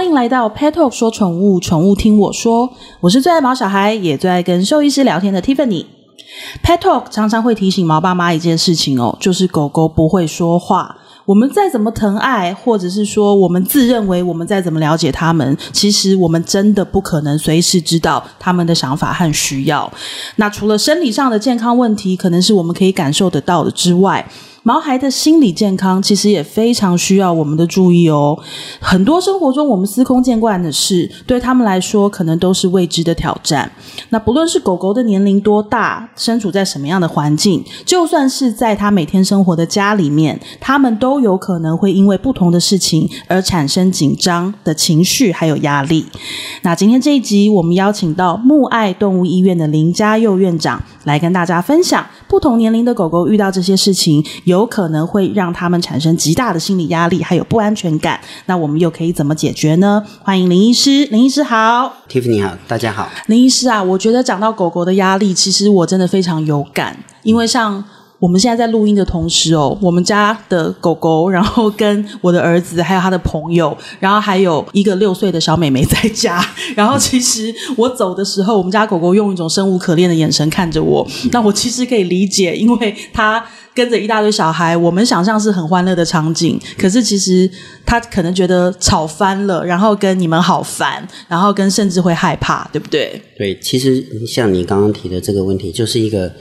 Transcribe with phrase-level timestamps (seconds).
[0.00, 2.70] 欢迎来到 Pet Talk 说宠物，宠物听我说。
[3.00, 5.84] 我是最爱毛小孩，也最爱跟兽医师聊天的 Tiffany。
[6.64, 10.96] Pet Talk 常常会提醒毛爸妈一件事情哦，就是狗狗不会说话。
[11.26, 19.92] 我们再怎么疼爱，或者是说我们自认为我们再怎么了解他们，其实我们真的不可能随时知道他们的想法和需要。
[20.36, 24.26] 那除了生理上的健康问题，可能是我们可以感受得到的之外，
[24.62, 28.38] 毛孩的心理健康其实也非常需要我们的注意哦。
[28.78, 33.70] 很多生活中我们司空见惯的事，对他们来说可能都是未知的挑战。
[34.10, 46.04] 那不论是狗狗的年龄多大，身处在什么样的环境，就算是在他每天生活的家里面，他们都有可能会因为不同的事情而产生紧张的情绪还有压力。
[46.62, 58.20] 那今天这一集，我们邀请到沐爱动物医院的林家佑院长来跟大家分享，不同年龄的狗狗遇到这些事情，有可能会让他们产生极大的心理压力，还有不安全感。
[58.46, 60.04] 那我们又可以怎么解决呢？
[60.22, 63.08] 欢迎林医师，林医师好，Tiffany 好，大家好。
[63.28, 67.82] 林医师啊，我觉得讲到狗狗的压力，其实我真的非常有感，因为像。
[68.20, 76.38] 我们现在在录音的同时哦，我们家的狗狗，然后跟我的儿子，还有他的朋友，然后还有一个六岁的小妹妹在家。
[76.76, 81.08] 然后其实我走的时候，我们家狗狗用一种生无可恋的眼神看着我。
[81.32, 83.42] 那我其实可以理解，因为他
[83.74, 87.50] 跟着一大堆小孩，我们想象是很欢乐的场景，可是其实
[87.86, 93.20] 他可能觉得吵翻了，然后跟你们好烦，然后跟甚至会害怕，对不对？
[93.36, 96.32] 对，其实像你刚刚提的这个问题，就是一个。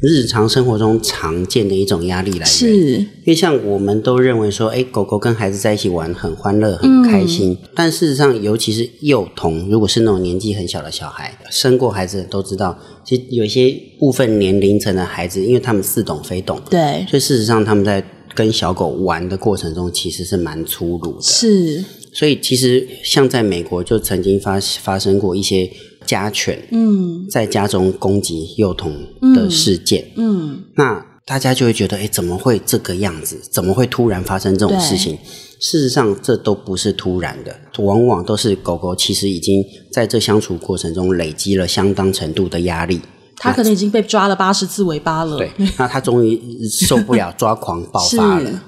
[0.00, 2.98] 日常生活中常见的一种压力来源，是。
[3.26, 7.52] 因为像我们都认为说，哎，狗狗跟孩子在一起玩很欢乐、很开心。
[7.52, 18.04] 嗯、但事实上，尤其是幼童，如果是那种年纪很小的小孩，生过孩子都知道，其实有一些部分年龄层的孩子，因为他们似懂非懂，对，所以事实上他们在
[18.34, 21.22] 跟小狗玩的过程中，其实是蛮粗鲁的。
[21.22, 21.84] 是，
[22.16, 25.70] 所以其实像在美国就曾经发发生过一些。
[26.06, 28.94] 家犬嗯，在家中攻击幼童
[29.34, 33.36] 的事件，嗯，嗯，那大家就会觉得，哎，怎么会这个样子？
[33.50, 35.18] 怎么会突然发生这种事情？
[35.58, 43.00] 事实上，这都不是突然的，往往都是狗狗其实已经在这相处过程中累积了相当程度的压力。
[43.34, 48.62] 它可能已经被抓了八十次尾巴了，对，那它终于受不了， 抓狂爆发了。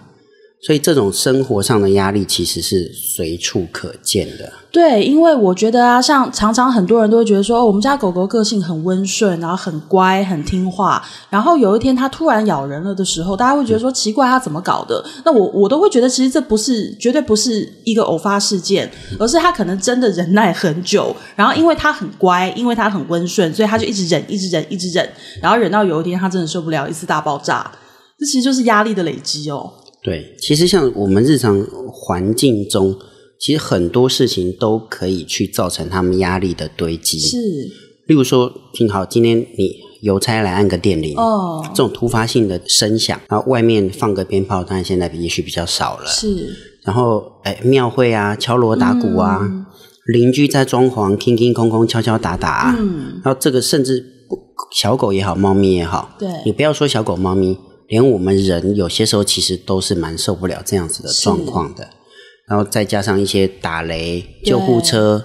[0.60, 4.52] 所以这种生活上的压力其实是随处可见的。
[4.72, 11.02] 对，因为我觉得啊，像常常很多人都会觉得说，我们家狗狗个性很温顺，然后很乖、很听话。
[11.30, 15.02] 然后有一天它突然咬人了的时候，大家会觉得说奇怪，它怎么搞的？
[15.24, 21.14] 那我我都会觉得，其实这不是绝对不是一个偶发事件，而是它可能真的忍耐很久。
[21.36, 25.08] 然后因为它很乖，因为它很温顺，所以它就一直忍，一直忍，一直忍。
[25.40, 27.70] 然后忍到有一天它真的受不了，一次大爆炸。
[28.18, 29.72] 这其实就是压力的累积哦。
[30.02, 31.60] 对，其实像我们日常
[31.92, 32.96] 环境中，
[33.38, 37.18] 其实很多事情都可以去造成他们压力的堆积。
[37.18, 37.36] 是，
[38.06, 46.06] 例如说，幸好今天你邮差来按个电铃，哦，这种突发性的声响，然后外面放个鞭炮，但现在也许比较少了。
[46.06, 49.66] 是，然后哎，庙会啊，敲锣打鼓啊，嗯、
[50.06, 54.04] 邻居在装潢，叮叮空空，敲敲打打啊，嗯，然后这个甚至
[54.72, 57.58] 小狗也好，猫咪也好，对，你不要说小狗、猫咪。
[57.88, 61.88] 连我们人有些时候其实都是蛮受不了这样子的状况的，
[62.46, 65.24] 然后再加上一些打雷、救护车，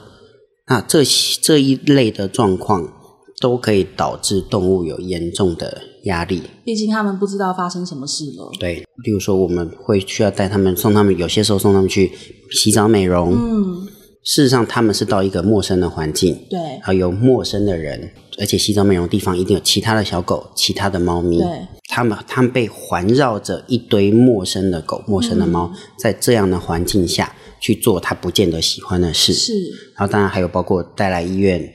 [0.68, 1.03] 那这
[1.41, 2.91] 这一类的状况
[3.40, 6.41] 都可以导致动物有严重的压力。
[6.63, 8.50] 毕竟他们不知道发生什么事了。
[8.59, 12.12] 对，例如说我们会需要带他们送他们，有些时候送他们去
[12.52, 13.34] 洗澡美容。
[13.34, 13.88] 嗯。
[14.25, 18.09] 事实上，他们是到一个陌生的环境，对，还有陌生的人，
[18.40, 21.50] 而且洗澡美容地方一定有其他的小狗、其他的猫咪，对，
[21.96, 29.54] 他们他们被环绕着一堆陌生的狗、陌生的猫，嗯、在这样的环境下去做他不见得喜欢的事，是，
[29.96, 31.72] 然后当然还有包括带来医院，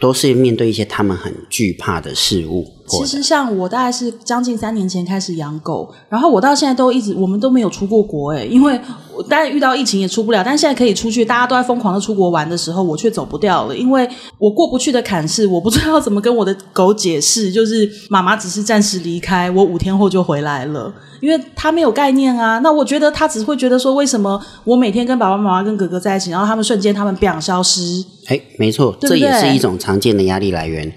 [0.00, 2.64] 都是面对一些他们很惧怕的事物。
[2.86, 8.80] 其实像我大概是将近三年前开始养狗，然后我到现在都一直我们都没有出过国诶，因为
[9.18, 22.60] 我当然遇到疫情也出不了，但现在可以出去，大家都在疯狂的出国玩的时候，我却走不掉了，因为我过不去的坎是我不知道怎么跟我的狗解释，就是妈妈只是暂时离开，我五天后就回来了，因为他没有概念啊。
[22.60, 28.04] 那我觉得他只会觉得说，为什么我每天跟爸爸妈妈跟哥哥在一起，然后他们瞬间他们不想消失？
[28.26, 30.92] 哎，没错，对对，这也是一种常见的压力来源。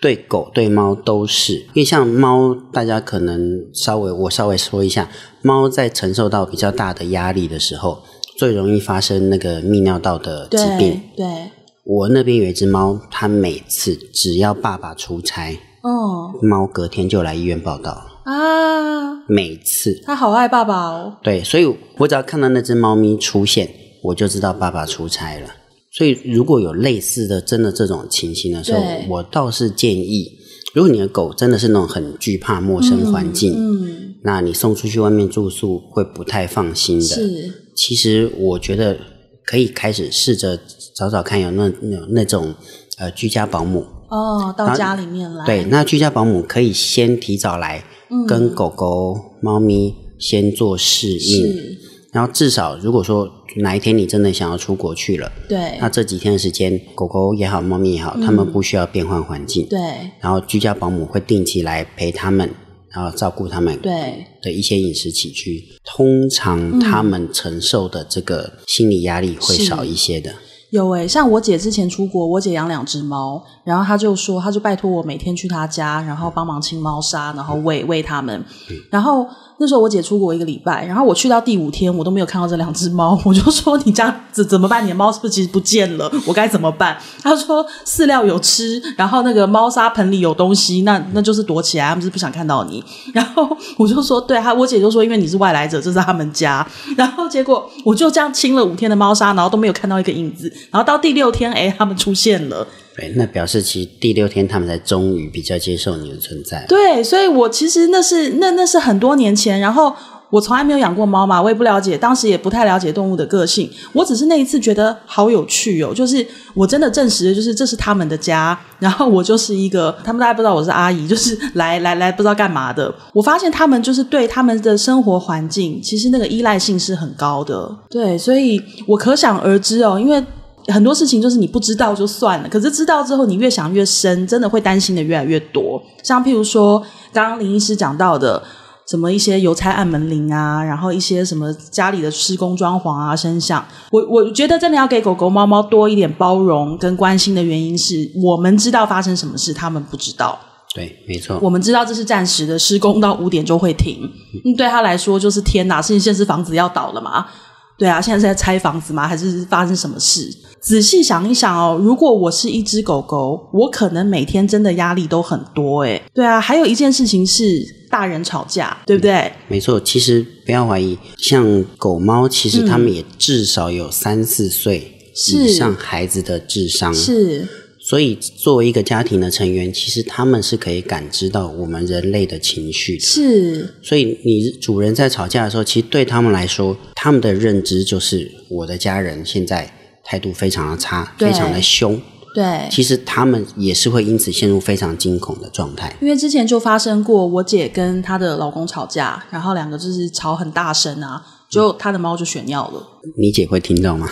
[0.00, 5.08] 对狗对猫都是，因为像猫，大家可能稍微我稍微说一下，
[5.42, 8.02] 猫在承受到比较大的压力的时候，
[8.36, 11.00] 最容易发生那个泌尿道的疾病。
[11.16, 11.50] 对，对
[11.84, 20.02] 我那边有一只猫，它每次只要爸爸出差，哦，猫隔天就来医院报道啊，每次。
[20.04, 21.16] 它好爱爸爸哦。
[21.22, 23.68] 对，所以我只要看到那只猫咪出现。
[24.04, 25.48] 我就知道爸爸出差了。
[25.96, 30.32] 所以如果有类似的真的这种情形的时候，我倒是建议，
[30.74, 37.04] 如果你的狗真的是那种很惧怕陌生环境，嗯，嗯，那你送出去外面住宿会不太放心的。
[37.04, 38.98] 是，其实我觉得
[39.44, 40.58] 可以开始试着
[40.94, 42.54] 找找看有那那那种
[42.98, 45.46] 呃居家保姆哦，到家里面来。
[45.46, 47.84] 对，那居家保姆可以先提早来。
[48.28, 51.76] 跟狗狗、猫咪先做适应，
[52.14, 59.80] 然后至少如果说哪一天你真的想要出国去了，对，那这几天的时间，狗狗也好，猫咪也好，它们不需要变换环境，对，
[60.20, 62.48] 然后居家保姆会定期来陪它们，
[62.90, 64.26] 然后照顾他们，对。
[64.40, 70.32] 的一些饮食起居，通常他们承受的这个心理压力会少一些的。
[70.70, 78.44] 有诶，像我姐之前出国，我姐养两只猫，然后他就说，他就拜托我每天去他家，然后帮忙清猫砂，然后喂喂它们，
[78.90, 79.26] 然后。
[79.56, 83.16] 那时候我姐出国一个礼拜，然后我去到第五天，我都没有看到这两只猫。
[83.24, 84.84] 我就说：“你家怎怎么办？
[84.84, 86.10] 你的猫是不是其实不见了？
[86.26, 92.82] 我该怎么办？”他说：“饲料有吃，然后那个猫砂盆里有东西，那那就是躲起来，他们是不想看到你。”
[93.14, 96.66] 然后我就说：“对，她我姐就说，因为你是外来者，这是他们家。”
[96.98, 100.52] 然后结果我就这样清了五天的猫砂，然后都没有看到一个影子。
[100.72, 102.66] 然后到第六天，哎，他们出现了。
[102.96, 106.64] 对，那表示其实第六天他们才终于比较接受你的存在。
[106.68, 109.92] 对，所以我其实那是那那是很多年前，然后
[110.30, 113.68] 我从来没有养过猫嘛，我也不了解，当时也不太了解动物的个性。
[113.92, 116.24] 我只是那一次觉得好有趣哦，就是
[116.54, 122.94] 我真的证实，就是这是他们的家，然后我就是一个，他们大家不知道我是阿姨，就是来来来不知道干嘛的。
[123.12, 127.76] 我发现他们就是对他们的生活环境，其实那个依赖性是很高的。
[127.90, 130.24] 对，所以我可想而知哦，因为。
[130.68, 135.82] 很多事情就是你不知道就算了，可是知道之后你越想越深，真的会担心的越来越多。
[136.02, 136.82] 像譬如说，
[137.12, 138.42] 刚刚林医师讲到的，
[138.88, 150.38] 什么一些邮差按门铃啊，然后一些什么家里的施工装潢啊、声响，我我觉得真的要给狗狗、猫猫多一点包容跟关心的原因是，我们知道发生什么事，他们不知道。
[150.74, 151.38] 对，没错。
[151.40, 153.96] 我们知道这是暂时的，施工到五点就会停。
[154.44, 157.26] 嗯，对他来说就是天哪，是现在是房子要倒了吗？
[157.76, 159.06] 对啊，现在是在拆房子吗？
[159.08, 160.30] 还是发生什么事？
[160.60, 166.02] 仔细想一想哦，如果我是一只狗狗，我可能每天真的压力都很多诶。
[166.14, 167.44] 对啊，还有一件事情是
[167.90, 169.12] 大人吵架，对不对？
[169.12, 174.92] 嗯，没错，其实不要怀疑，像狗猫，其实他们也至少有三四岁
[175.34, 176.94] 以上孩子的智商。
[176.94, 177.46] 是。
[177.86, 183.04] 所以，作为一个家庭的成员，其实他们是可以感知到我们人类的情绪的。
[183.04, 183.74] 是。
[183.82, 189.70] 所以，你主人在吵架的时候，其实对他们来说，他们的认知就是我的家人现在
[190.02, 192.00] 态度非常的差，非常的凶。
[192.34, 192.66] 对。
[192.70, 195.94] 其实他们也是会因此陷入非常惊恐的状态。
[196.00, 202.82] 因为之前就发生过，我姐跟她的老公吵架，然后两个就是吵很大声啊，就她的猫就血尿了。
[203.18, 204.08] 你姐会听到吗？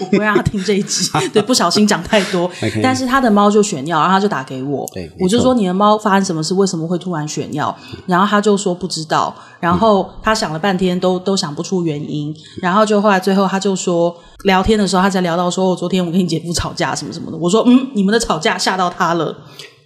[0.00, 2.50] 我不会让他听这一集， 对，不小心讲太多。
[2.82, 4.88] 但是他的猫就血尿，然后他就打给我，
[5.20, 6.54] 我就说，你的猫发生什么事？
[6.54, 7.76] 为什么会突然血尿？
[8.06, 17.36] 然后他就说不知道，然后他想了半天都都想不出原因，然后就后来最后他就说，聊天的时候他才聊到说，我昨天我跟你姐夫吵架什么什么的。
[17.36, 19.36] 我说嗯，你们的吵架吓到他了。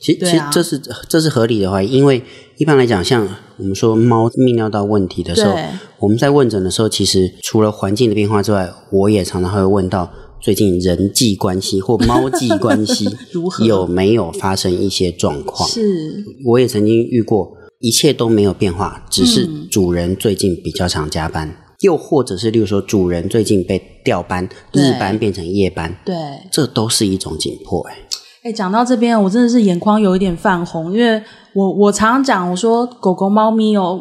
[0.00, 2.22] 其实、啊、其实这是这是合理的话，因为
[2.56, 5.56] 一般来讲，像我们说猫泌尿道问题的时候，
[5.98, 10.08] 我们在问诊的时候，其实除了环境的变化之外，我也常常会问到
[10.40, 15.68] 最近人际关系或猫际关系 如何有没有发生一些状况。
[15.68, 26.14] 是，我也曾经遇过，一切都没有变化，只是主人最近比较常加班，嗯、又或者是例如说主人最近被调班，日班变成夜班，对，
[26.52, 27.92] 这都是一种紧迫、欸。
[27.92, 27.98] 哎。
[28.44, 31.20] 哎，讲到这边，我真的是眼眶有一点泛红，因为
[31.54, 33.98] 我我常常讲，我说狗狗、猫咪哦，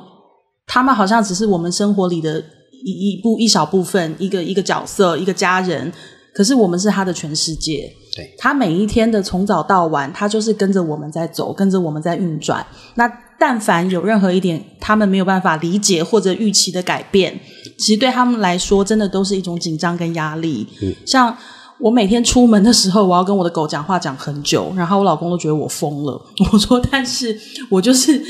[0.68, 2.44] 他们好像只是我们生活里的
[2.84, 5.90] 一一部一小部分，一个一个角色，一个家人，
[6.36, 7.90] 可是我们是他的全世界。
[8.18, 12.66] 对，他每一天的从早到晚，他就是跟着我们在走，跟着我们在运转。
[12.96, 13.10] 那
[13.40, 17.40] 但凡有任何一点他们没有办法理解或者预期的改变，
[17.80, 20.68] 其实对他们来说，真的都是一种紧张跟压力。
[20.82, 21.34] 嗯，像。
[21.84, 26.14] 我每天出门的时候，我要跟我的狗讲话讲很久，然后我老公都觉得我疯了。
[26.54, 27.38] 我说，但是
[27.70, 28.24] 我就是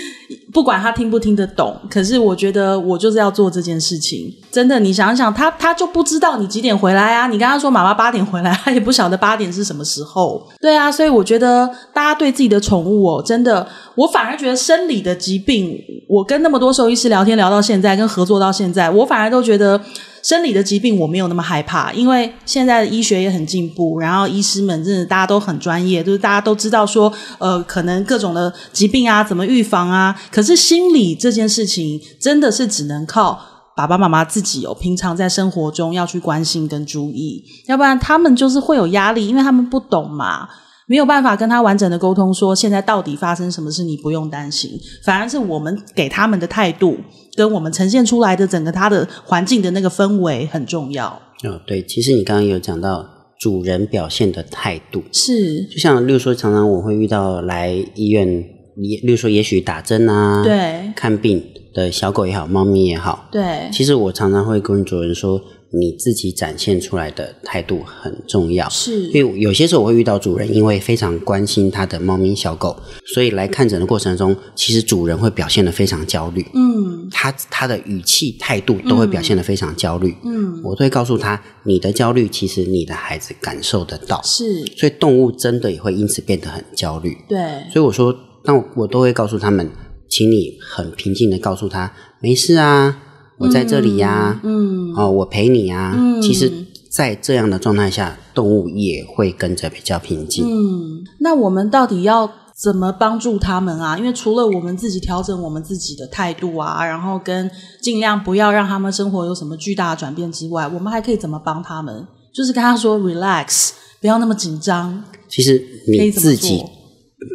[0.51, 4.33] 不管他听不听得懂，可是我觉得我就是要做这件事情。
[4.51, 7.27] 真的，你想想，他他就不知道你几点回来啊？
[7.27, 10.47] 你跟他说妈妈八点回来，他也不晓得八点是什么时候。
[10.59, 15.79] 对啊，所以我觉得大家对自己的宠物哦，真的，我反而觉得生理的疾病，
[16.09, 19.79] 我跟那么多兽医师聊天聊到现在，跟合作到现在，我反而都觉得。
[20.23, 30.19] 生理的疾病我没有那么害怕，因为现在的医学也很进步，然后医师们真的大家都很专业，就是大家都知道说，呃，可能各种的疾病啊，怎么预防啊。
[30.31, 33.37] 可是心理这件事情真的是只能靠
[33.75, 40.47] 爸爸妈妈自己有平常在生活中要去关心跟注意，要不然他们就是会有压力，因为他们不懂嘛，
[40.87, 44.71] 没有办法跟他完整的沟通，说现在到底发生什么事，你不用担心。
[45.03, 46.97] 反而是我们给他们的态度，
[47.35, 51.07] 跟我们呈现出来的整个他的环境的那个氛围很重要。
[51.43, 53.05] 哦，对，其实你刚刚有讲到
[53.39, 58.27] 主人表现的态度，是就像例如说，常常我会遇到来医院，
[58.75, 61.43] 例如说也许打针啊，对，看病。
[61.73, 65.41] 的小狗也好，猫咪也好，对，其实我常常会跟主人说，
[65.73, 68.69] 你自己展现出来的态度很重要。
[68.69, 72.77] 是，因为有些时候我会遇到主人，因为非常关心他的猫咪小狗，
[73.13, 76.45] 所以来看诊的过程中，其实主人会表现得非常焦虑。
[76.53, 80.15] 嗯，他他的语气态度都会表现得非常焦虑。
[80.23, 84.21] 嗯，我都会告诉他，你的焦虑其实你的孩子感受得到。
[84.23, 87.17] 是，所以动物真的也会因此变得很焦虑。
[87.27, 87.39] 对，
[87.71, 89.69] 所以我说，那我，我都会告诉他们。
[90.09, 92.99] 请你很平静的告诉他，没事啊，
[93.43, 95.93] 我在这里呀、啊，嗯，哦，我陪你啊。
[95.97, 96.49] 嗯、其实，
[96.89, 100.45] 在这样的状态下，动物也会跟着比较平静。
[100.45, 103.97] 嗯，那我们到底要怎么帮助他们啊？
[103.97, 112.07] 因为除了我们自己调整我们自己的态度啊，然后跟尽量不要让他们生活有什么巨大的转变之外，我们还可以怎么帮他们？
[112.33, 115.03] 就是跟他说 relax，不要那么紧张。
[115.27, 116.63] 其实你自己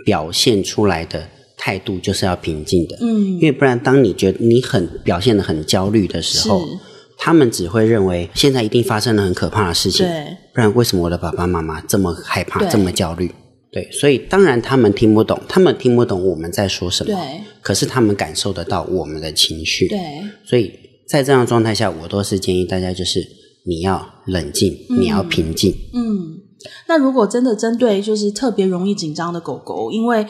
[0.06, 1.28] 表现出来的。
[1.58, 6.64] 态度就是要平静的，嗯，因为不然，当你觉得你很表现的很焦虑的时候，
[7.18, 13.30] 他们只会认为现在一定发生了很可怕的事情，对，不然为什么我的爸爸妈妈这么害怕，这么焦虑？
[13.70, 19.98] 对，所以当然他们听不懂，他们听不懂我们在说什么，对，可是他们感受得到我们的情绪，对，
[20.44, 20.72] 所以
[21.06, 23.26] 在这样的状态下，我都是建议大家就是
[23.66, 26.38] 你要冷静，嗯，你要平静，嗯，
[26.86, 30.26] 那如果真的针对就是特别容易紧张的狗狗，因为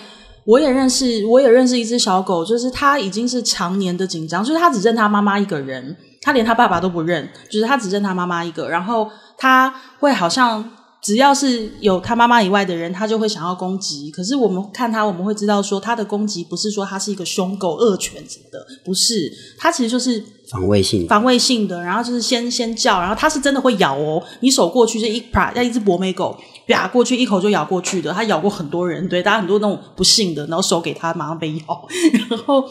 [0.49, 10.73] 我也认识，我也认识一只小狗，就是它已经是常年的紧张，就是它只认它妈妈一个人，它连它爸爸都不认，就是它只认它妈妈一个，然后它会好像。
[11.01, 14.11] 只要是有它妈妈以外的人，它就会想要攻击。
[14.11, 19.33] 可是我们看它，我们会知道说，它的攻击不是说它是一个凶狗、恶犬什么的，不是。
[19.57, 21.81] 它其实就是防卫性、防卫性的。
[21.81, 24.21] 然后就是先先叫，然后它是真的会咬哦。
[24.41, 26.37] 你手过去就一啪，像一只博美狗，
[26.69, 28.13] 啪过去一口就咬过去的。
[28.13, 31.89] 他咬过很多人，对，大家很多那种不幸的，然后手给他马上被咬。
[32.31, 32.63] 然后，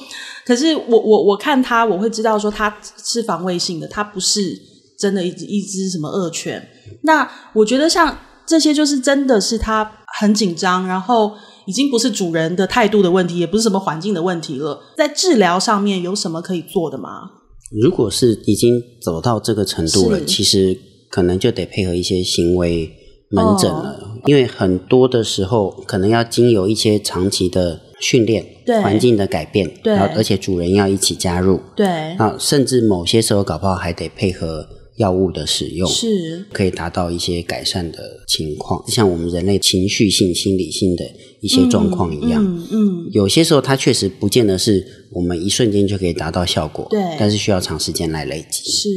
[0.46, 2.74] 可是我我我看他，我会知道说他
[3.04, 4.58] 是防卫性的，他不是
[4.98, 6.66] 真的一只一只什么恶犬。
[7.02, 11.34] 那我觉得像这些，就是真的是他很紧张，然后
[11.66, 14.80] 已经不是主人的态度的问题，也不是什么环境的问题了。
[14.98, 17.32] 在治疗上面有什么可以做的吗？
[17.82, 20.78] 如果是已经走到这个程度了，其实
[21.10, 22.90] 可能就得配合一些行为
[23.30, 34.70] 门诊了，哦，因为很多的时候可能要经由一些长期的训练，对环境的改变，对，然后而且主人要一起加入，对，啊，甚至某些时候搞不好还得配合。
[34.98, 41.06] 药物的使用是可以达到一些改善的情况，像我们人类情绪性、心理性的
[41.40, 42.44] 一些状况一样。
[42.44, 48.72] 嗯，嗯，嗯，有些时候它确实不见得是我们一瞬间就可以达到效果，对，但是需要长时间来累积。
[48.72, 48.90] 是。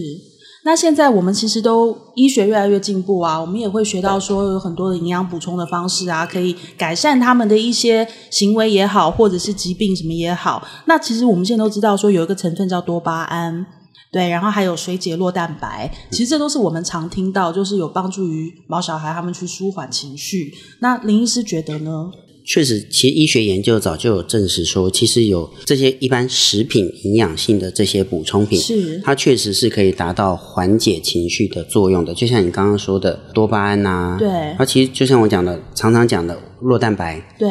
[0.62, 10.66] 那现在我们其实都医学越来越进步啊，我们也会学到说有很多的营养补充的方式啊，可以改善他们的一些行为也好，或者是疾病什么也好。
[10.86, 13.66] 那其实我们现在都知道说有一个成分叫多巴胺。
[14.12, 20.52] 对，然后还有水解酪蛋白，其实这都是我们常听到，就是有帮助于毛小孩他们去舒缓情绪。
[20.80, 22.10] 那林医师觉得呢？
[22.50, 32.12] 确实，其实医学研究早就有证实说，其实有这些一般食品营养性的这些补充品，是它确实是可以达到缓解情绪的作用的。
[32.12, 34.28] 就像你刚刚说的多巴胺呐，对，
[34.58, 37.48] 它其实就像我讲的，常常讲的酪蛋白，对。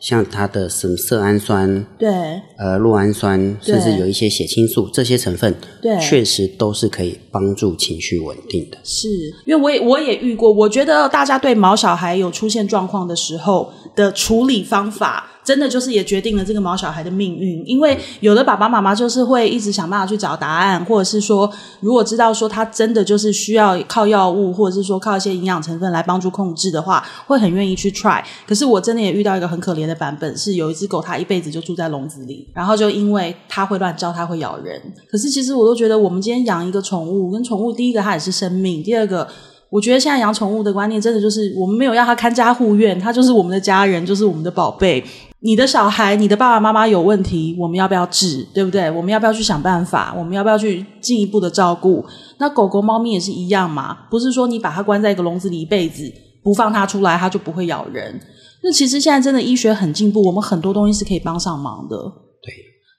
[0.00, 2.08] 像它的什么色氨酸，对，
[2.56, 5.52] 呃，酪氨酸，甚至有一些血清素，这些成分，
[5.82, 8.78] 对，确实都是可以帮助情绪稳定的。
[8.84, 9.08] 是，
[9.44, 15.28] 因为我也我也遇过，我觉得大家对毛小孩有出现状况的时候的处理方法。
[15.44, 21.50] 真的就是也决定了这个毛小孩的命运，因为有的爸爸妈妈就是会一直想办法去找答案，或者是说，
[21.80, 28.22] 如果知道说他真的就是需要靠药物，或者是说靠一些营养成分来帮助控制的话，会很愿意去 try。
[28.46, 34.78] 可是我真的也遇到一个很可怜的版本，是有一只狗，它一辈子就住在笼子里，然后就因为它会乱叫，它会咬人。
[35.10, 39.26] 可是其实我都觉得，我们今天养一个宠物，跟宠物第一个它也是生命，第二个。
[39.70, 45.04] 我觉得现在养宠物的观念真的就是，我们没有要它看家护院，它就是我们的家人，就是我们的宝贝。
[45.40, 48.44] 你的小孩，你的爸爸妈妈有问题，我们要不要治？
[48.52, 48.90] 对不对？
[48.90, 50.12] 我们要不要去想办法？
[50.18, 52.04] 我们要不要去进一步的照顾？
[52.38, 56.10] 那狗狗、猫咪也是一样嘛，不是说你把它关在一个笼子里一辈子，
[56.42, 58.20] 不放它出来，它就不会咬人。
[58.64, 62.12] 那其实现在真的医学很进步，我们很多东西是可以帮上忙的。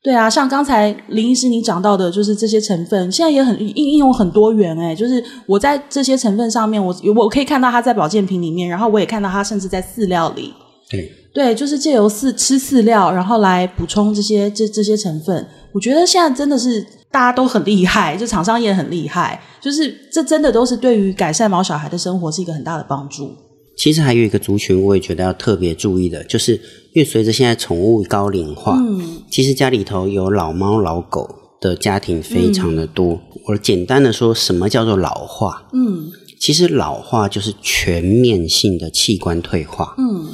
[0.01, 10.53] 对，啊，像刚才林医师你讲到的，就是这些成分现在也很应应用很多元诶，就是我在这些成分上面，我我可以看到它在保健品里面，然后我也看到它甚至在饲料里。
[10.89, 15.45] 对对，就是借由饲吃饲料，然后来补充这些这这些成分。
[15.73, 23.31] 我觉得现在真的是大家都很厉害，就厂商也很厉害，就是这真的都是对于改善毛小孩的生活是一个很大的帮助。
[23.79, 26.53] 其实还有一个族群，我也觉得要特别注意的，就是
[26.91, 33.13] 因为随着现在宠物高龄化，嗯，其实家里头有老猫老狗的家庭非常的多。
[33.13, 35.69] 嗯，我简单的说，什么叫做老化？
[35.71, 39.95] 嗯，其实老化就是全面性的器官退化。
[39.97, 40.27] 嗯，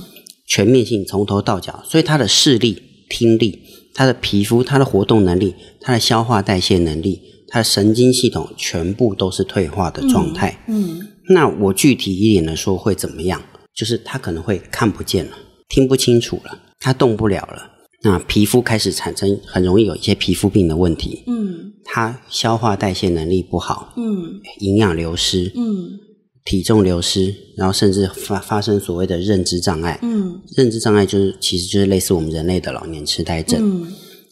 [0.48, 3.60] 全面性从头到脚，所以它的视力、听力、
[3.94, 10.66] 它的皮肤、它的活动能力、它的消化代谢能力、它的神经系统，全部都是退化的状态。
[10.68, 10.98] 嗯。
[10.98, 13.42] 嗯那我具体一点的说会怎么样？
[13.74, 17.72] 就是他可能会看不见了，听不清楚了，他动不了了。
[18.04, 21.24] 那皮肤开始产生很容易有一些皮肤病的问题。
[21.28, 23.94] 嗯，他消化代谢能力不好。
[23.98, 25.52] 嗯，营养流失。
[25.56, 26.00] 嗯，
[26.46, 30.00] 体重流失，然后甚至发发生所谓的认知障碍。
[30.04, 33.60] 嗯，认知障碍就是其实就是类似我们人类的老年痴呆症。
[33.62, 33.92] 嗯，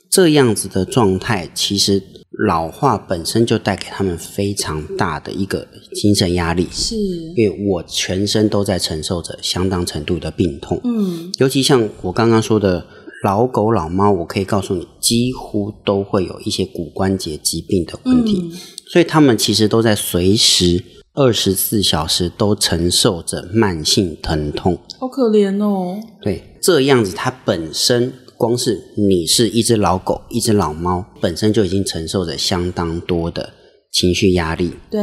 [0.09, 2.01] 这样子的状态其实。
[2.40, 12.84] 老化本身就带给他们非常大的一个精神压力，是，因为我全身都在承受着相当程度的病痛，嗯，尤其像我刚刚说的
[13.24, 18.52] 老狗老猫，我可以告诉你，几乎都会有一些骨关节疾病的问题，嗯，
[18.88, 26.00] 所以他们其实都在随时二十四小时都承受着慢性疼痛，好可怜哦。
[26.20, 28.12] 对，这样子它本身。
[28.43, 33.53] 光是你是一只老狗、一只老猫，本身就已经承受着相当多的
[33.89, 34.73] 情绪压力。
[34.91, 35.01] 对，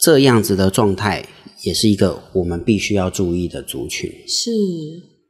[0.00, 1.26] 这样子的状态
[1.64, 4.08] 也是一个我们必须要注意的族群。
[4.28, 4.52] 是，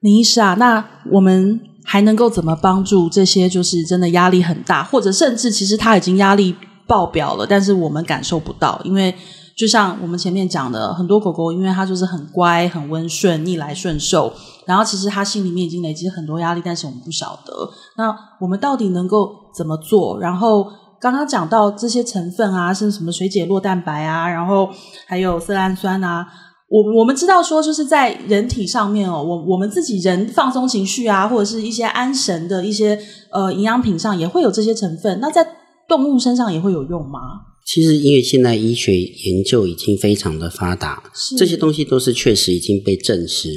[0.02, 6.54] 林医师啊，那我们还能够怎么帮助这些就是真的压力很大，或者甚至其实他已经压力
[6.86, 9.14] 爆表了，但是我们感受不到，因为。
[9.56, 14.32] 就像我们前面讲的，很多狗狗，因为它就是很乖、很温顺、逆来顺受，
[14.66, 17.52] 然后其实它心里面已经累积很多压力，但是我们不晓得。
[17.96, 20.18] 那我们到底能够怎么做？
[20.18, 20.66] 然后
[21.00, 24.68] 刚刚讲到这些成分啊，是什么水解酪蛋白啊，然后
[25.06, 26.26] 还有色氨酸啊，
[26.68, 32.98] 我我们知道说，就是在人体上面哦，我我们自己人放松情绪啊，或者是一些安神的一些
[33.30, 35.20] 呃营养品上也会有这些成分。
[35.20, 35.46] 那在
[35.86, 37.20] 动物身上也会有用吗？
[37.64, 41.02] 其实，因为现在医学研究已经非常的发达，
[41.38, 43.48] 这些东西都是确实已经被证实，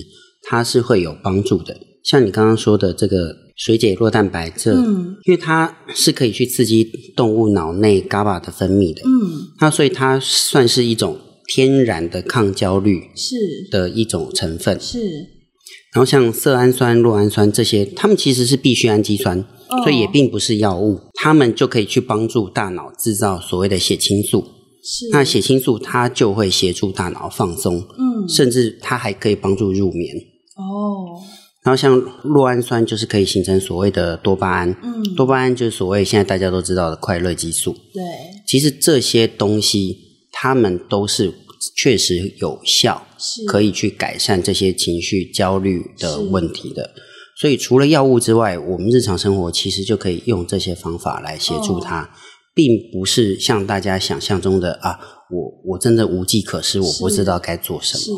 [0.44, 1.76] 它是会有帮助的。
[2.04, 11.20] 像你刚刚说的这个水解酪蛋白，这、嗯、因为它是可以去刺激动物脑内 GABA 的分泌的，嗯，那所以它算是一种
[11.54, 13.36] 天然的抗焦虑是
[13.70, 15.00] 的一种成分，是。
[15.94, 19.46] 然后像色氨酸、酪氨酸这些，它们其实是必需氨基酸。
[19.84, 24.46] 所以也并不是药物，它们就可以去帮助大脑制造所谓的血清素。
[24.84, 30.16] 是，那血清素它就会协助大脑放松，嗯，甚至它还可以帮助入眠。
[30.56, 31.20] 哦，
[31.64, 37.74] 然后像酪氨酸就是可以形成所谓的多巴胺，嗯，多巴胺就是所谓现在大家都知道的快乐激素。
[37.94, 38.04] 对，
[38.48, 39.98] 其实这些东西
[40.32, 41.34] 它们都是
[41.76, 46.90] 确实有效，是可以去改善这些情绪焦虑的问题的。
[47.40, 52.08] 所以，除了药物之外，我们日常生活其实就可以用这些方法来协助他，哦、
[52.56, 54.98] 并不是像大家想象中的啊，
[55.30, 58.00] 我我真的无计可施，我不知道该做什么。
[58.02, 58.12] 是，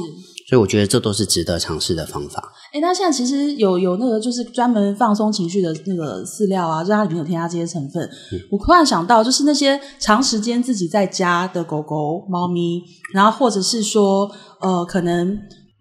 [0.47, 2.53] 所以我觉得这都是值得尝试的方法。
[2.73, 8.01] 诶，那现在其实有有那个就是专门放松情绪的那个饲料啊，就它里面有添加这些成分。
[8.31, 12.81] 嗯、我突然想到，就是那些长时间自己在家的狗狗、猫咪，
[13.13, 15.37] 然后或者是说，呃，可能。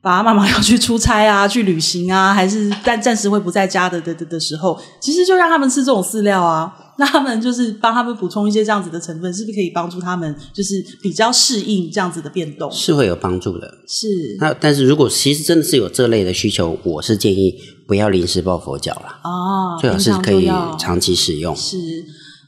[0.08, 12.72] 爸爸妈妈要去出差啊， 去旅行啊，还是暂暂时会不在家的的的的时候，其实就让他们吃这种饲料啊，那他们就是帮他们补充一些这样子的成分，是不是可以帮助他们就是比较适应这样子的变动？
[12.72, 13.68] 是会有帮助的。
[13.86, 14.08] 是。
[14.40, 17.54] 那但是如果其实真的是有这类的需求，我是建议
[17.86, 21.54] 不要临时抱佛脚了啊，最好是可以长期使用。
[21.54, 21.76] 是。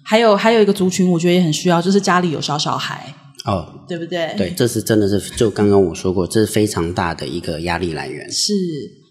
[0.03, 3.15] 还有还有一个族群，我觉得也很需要，就是家里有小小孩。
[3.45, 4.35] 哦，对不对？
[4.37, 8.31] 对，这是真的是，就刚刚我说过，这是非常大的一个压力来源。
[8.31, 8.53] 是。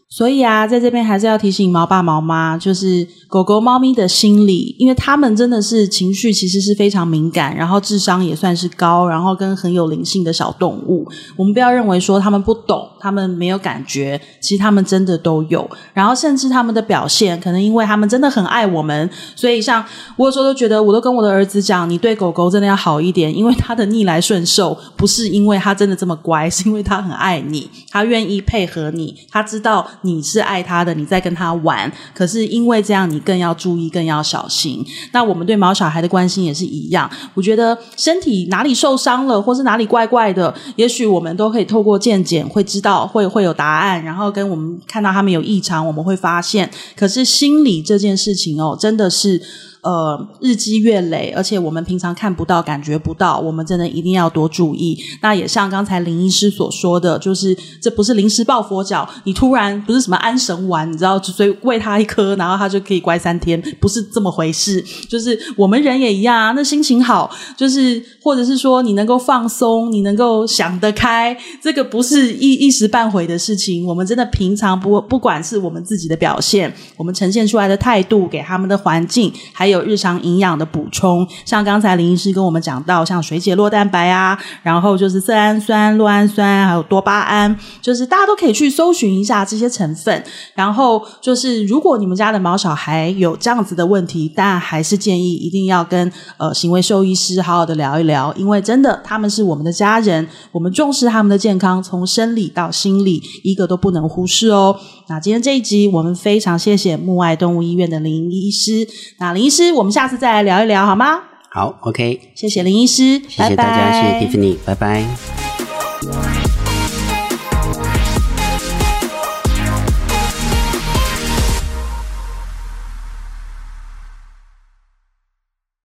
[0.09, 11.07] 所以啊，在这边还是要提醒毛爸毛妈，就是狗狗、猫咪的心理，因为它们真的是情绪其实是非常敏感，然后智商也算是高，然后跟很有灵性的小动物。
[11.37, 15.69] 我们不要认为说它们不懂，它们没有感觉，其实它们真的都有。
[15.93, 19.85] 然后甚至它们的表现，可能因为它们真的很爱我们，所以像
[20.17, 29.87] 我有时候都觉得，我都跟我的儿子讲，你对狗狗真的要好一点，因为它的逆来顺受不是因为它真的这么乖，是因为它很爱你，它愿意配合你，它知道。
[30.01, 34.85] 你是爱他的，你在跟他玩，可是因为这样，你更要注意，更要小心。
[35.11, 37.09] 那我们对毛小孩的关心也是一样。
[37.33, 46.69] 我觉得身体哪里受伤了，或是哪里怪怪的，也许我们都可以透过健检会知道，会会有答案，然后跟我们看到他们有异常，我们会发现。
[46.95, 49.41] 可是心理这件事情哦，真的是。
[49.81, 54.97] 呃，日积月累，而且我们平常看不到、感觉不到，我们真的一定要多注意。
[55.21, 64.83] 那也像刚才林医师所说的，就是这不是临时抱佛脚，你突然不是什么安神丸，你知道，所以喂他一颗，然后他就可以乖三天，不是这么回事。
[65.07, 73.85] 就是我们人也一样啊，那心情好，就是或者是说你能够放松，你能够想得开，这个不是一一时半会的事情。
[73.85, 90.23] 我们真的平常不不管是我们自己的表现，我们呈现出来的态度，给他们的环境，还有日常营养的补充，像刚才林医师跟我们讲到，像水解酪蛋白啊，然后就是色氨酸、酪氨酸，还有多巴胺，就是大家都可以去搜寻一下这些成分。
[90.53, 104.77] 然后就是，如果你们家的毛小孩有这样子的问题，但还是建议一定要跟呃行为兽医师好好的聊一聊，因为真的他们是我们的家人，我们重视他们的健康，从生理到心理，一个都不能忽视哦。
[105.07, 108.87] 那今天这一集，我们非常谢谢木爱动物医院的林医师。
[109.17, 111.19] 那林医师，我们下次再来聊一聊好吗？
[111.49, 112.31] 好，OK。
[112.33, 114.19] 谢谢林医师，谢谢大家，拜拜。
[114.19, 116.48] 谢谢 Tiffany，拜拜。